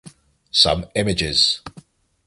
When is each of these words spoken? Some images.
Some 0.49 0.87
images. 0.95 1.61